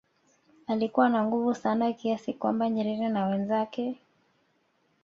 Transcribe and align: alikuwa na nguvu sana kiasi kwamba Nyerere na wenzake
alikuwa 0.67 1.09
na 1.09 1.23
nguvu 1.25 1.55
sana 1.55 1.93
kiasi 1.93 2.33
kwamba 2.33 2.69
Nyerere 2.69 3.09
na 3.09 3.25
wenzake 3.25 3.97